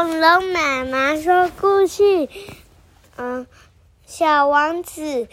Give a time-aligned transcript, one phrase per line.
[0.00, 2.28] 恐龙妈妈说故事，
[3.16, 3.48] 嗯，
[4.06, 5.26] 小王子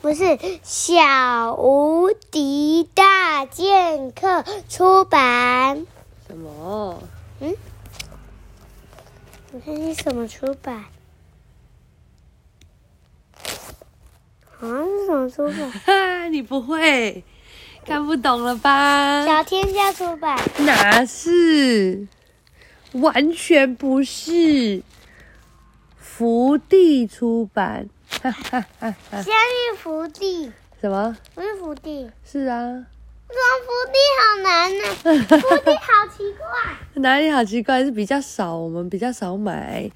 [0.00, 5.86] 不是小无敌大剑客出版。
[6.26, 7.02] 什么？
[7.40, 7.54] 嗯，
[9.52, 10.86] 我看是什么出版？
[14.58, 15.70] 好像是什么出版？
[15.70, 17.22] 哈， 你不会，
[17.84, 19.26] 看不懂了吧？
[19.26, 20.40] 小天下出版。
[20.60, 22.08] 哪是？
[22.94, 24.82] 完全不是。
[25.98, 27.88] 福地出版。
[28.22, 29.22] 哈哈哈哈！
[29.22, 30.50] 相遇福地。
[30.80, 31.16] 什么？
[31.34, 32.10] 不是福地。
[32.24, 32.86] 是啊。
[33.26, 34.84] 怎么福地好难呢？
[35.40, 37.02] 福地好奇怪。
[37.02, 37.82] 哪里好奇怪？
[37.82, 39.90] 是比较少，我们比较少买。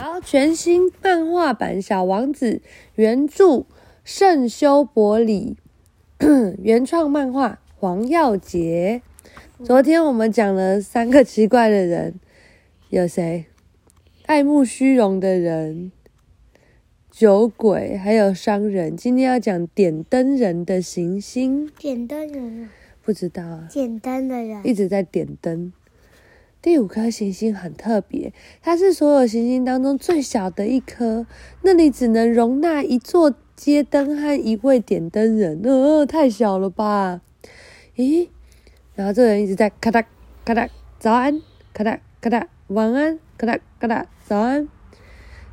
[0.00, 2.52] 然后，全新漫画版《小王子》
[2.96, 3.64] 原著
[4.04, 5.56] 圣修伯里，
[6.62, 9.00] 原创漫画黄耀杰。
[9.64, 12.20] 昨天我们讲了三个奇怪的人，
[12.88, 13.46] 有谁？
[14.26, 15.90] 爱慕虚荣的人、
[17.10, 18.96] 酒鬼，还有商人。
[18.96, 21.68] 今天要讲点灯人的行星。
[21.80, 22.68] 点灯人？
[23.02, 23.68] 不知道啊。
[23.72, 25.72] 点灯的人一直在点灯。
[26.62, 31.26] 第五颗行星很特别，它是所有行星当中最小的一颗，
[31.62, 37.20] 那里只能容纳一座街灯和一位点灯人，呃，太小了吧？
[37.96, 38.28] 咦？
[38.94, 40.04] 然后这个人一直在咔嗒
[40.44, 40.68] 咔嗒，
[41.00, 44.68] 早安，咔嗒咔嗒，晚安，嘎啦嘎啦，早安。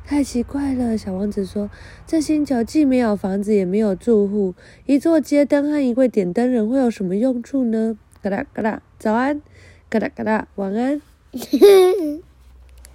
[0.04, 1.70] 太奇怪了，小王子说
[2.06, 4.54] ：“这星球既没有房子，也没有住户，
[4.86, 9.40] 一座街灯和一位点灯人会有什么用处呢？”嘎啦嘎啦，早安。
[9.88, 11.00] 嘎哒嘎哒，晚安。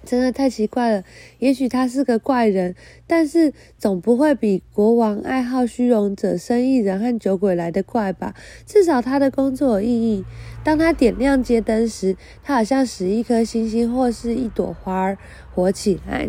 [0.04, 1.04] 真的太奇怪了，
[1.38, 2.74] 也许他是个怪人，
[3.06, 8.34] 但是总不会比国王、爱好虚荣者、生意人和酒鬼来的怪吧？
[8.66, 10.24] 至少他的工作有意义。
[10.64, 15.18] 当他点亮街灯时，他好像使一颗星星或是一朵花儿
[15.54, 16.28] 活起来；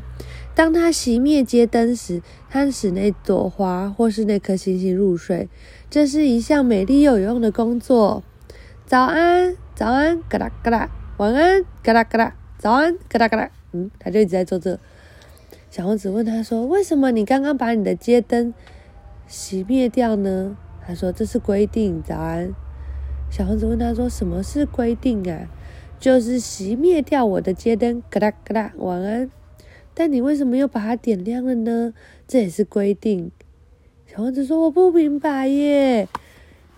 [0.53, 5.49] 当他熄灭街灯时，他使那朵花或是那颗星星入睡。
[5.89, 8.23] 这是一项美丽又有用的工作。
[8.85, 9.55] 早安。
[9.73, 13.60] 早安，嘎哒嘎哒，晚安，嘎哒嘎哒，早安，嘎哒嘎哒。
[13.71, 14.79] 嗯，他就一直在做这。
[15.69, 18.53] 小王子问他说：“为什么你刚刚把你的街灯
[19.29, 22.53] 熄灭掉呢？”他说：“这是规定。”早安。
[23.29, 25.47] 小王子问他说：“什么是规定啊？”
[25.97, 29.29] 就是熄灭掉我的街灯，嘎哒嘎哒，晚安。
[29.93, 31.93] 但你为什么又把它点亮了呢？
[32.27, 33.31] 这也是规定。
[34.07, 36.07] 小王子说：“我不明白耶。”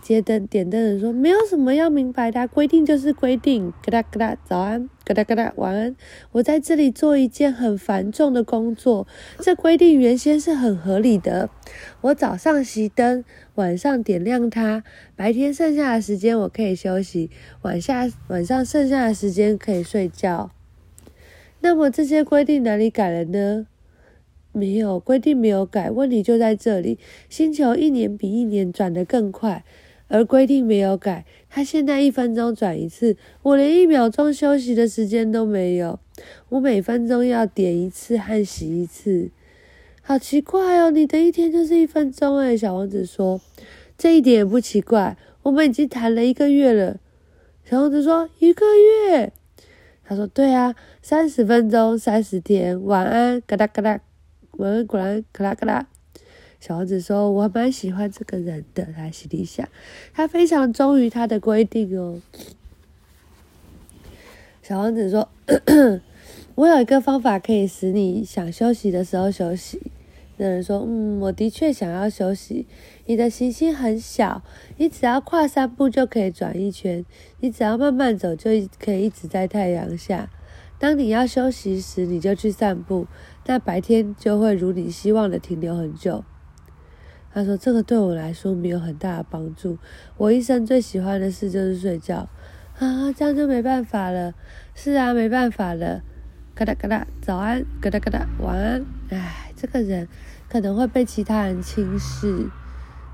[0.03, 5.95] 接灯点灯人说：“没有什么要明白的，规定就是规定。”嘎哒嘎哒，早安，嘎哒嘎哒，晚安。
[6.33, 9.07] 我在这里做一件很繁重的工作，
[9.39, 11.49] 这规定原先是很合理的。
[12.01, 13.23] 我早上熄灯，
[13.55, 14.83] 晚上点亮它，
[15.15, 17.31] 白天剩下的时间我可以休息，
[17.61, 20.51] 晚下晚上剩下的时间可以睡觉。
[21.61, 23.67] 那么这些规定哪里改了呢？
[24.51, 25.89] 没有规定，没有改。
[25.89, 29.63] 问题就在这里，星球一年比一年转得更快。
[30.07, 35.99] 而规定没有改，他现在一分钟转一次，我连一秒钟休息的时间都没有。
[36.49, 39.31] 我每分钟要点一次和洗一次，
[40.01, 40.91] 好奇怪哦！
[40.91, 42.55] 你的一天就是一分钟哎。
[42.55, 43.41] 小王子说
[43.97, 46.99] ：“这一点也不奇怪，我们已经谈了一个月了。”
[47.65, 49.31] 小王子说：“一个月？”
[50.05, 52.83] 他说：“对啊，三十分钟，三十天。
[52.83, 54.01] 晚安，嘎哒嘎哒，
[54.57, 55.87] 晚安，果然，嘎啦嘎啦。”
[56.65, 59.67] 小王子说：“我蛮喜欢这个人的。”他心里想
[60.15, 62.21] ：“他非常忠于他的规定哦。”
[64.63, 65.27] 小王子说
[66.55, 69.81] ：“我有一个方法可以使你想休息的时候休息。”
[70.39, 72.65] 那人说：“嗯，我的确想要休息。
[73.07, 74.41] 你的行星很小，
[74.77, 77.05] 你只要跨三步就可以转一圈，
[77.41, 80.29] 你只要慢慢走就可以一直在太阳下。
[80.79, 83.05] 当你要休息时，你就去散步，
[83.47, 86.23] 那白天就会如你希望的停留很久。”
[87.33, 89.79] 他说：“这个对我来说没有很大的帮助。
[90.17, 92.29] 我一生最喜欢的事就是睡觉，
[92.77, 94.35] 啊，这样就没办法了。
[94.75, 96.03] 是啊，没办法了。
[96.53, 98.85] 嘎哒嘎哒，早安，嘎哒嘎哒，晚安。
[99.09, 100.07] 唉，这个人
[100.47, 102.47] 可能会被其他人轻视。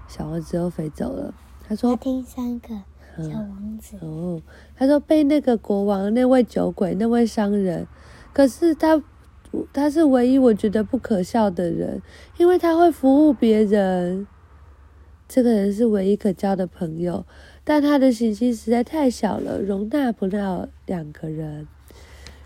[0.09, 1.33] 小王子又飞走了。
[1.65, 2.75] 他说：听三个
[3.17, 3.97] 小王子。
[4.01, 4.41] 哦，
[4.75, 7.87] 他说被那个国王、那位酒鬼、那位商人，
[8.33, 9.01] 可是他。”
[9.73, 12.01] 他是唯一我觉得不可笑的人，
[12.37, 14.27] 因为他会服务别人。
[15.27, 17.25] 这个人是唯一可交的朋友，
[17.63, 21.67] 但他的行星实在太小了，容纳不了两个人。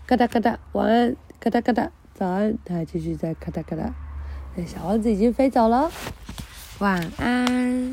[0.06, 1.16] 嘎哒嘎哒，晚安。
[1.40, 2.58] 嘎哒嘎哒，早安。
[2.64, 3.94] 他继续在嘎哒嘎哒。
[4.54, 5.90] 那小王子已经飞走了，
[6.78, 7.92] 晚安。